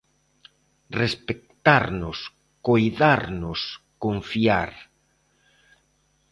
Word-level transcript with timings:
Respectarnos, 1.01 2.17
coidarnos, 2.67 3.59
confiar. 4.03 4.71